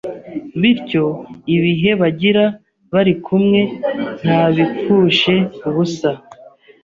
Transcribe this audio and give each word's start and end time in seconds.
bityo 0.61 1.05
ibihe 1.55 1.91
bagira 2.01 2.45
bari 2.93 3.13
kumwe 3.25 3.61
ntabipfushe 4.21 5.35
ubusa. 5.67 6.11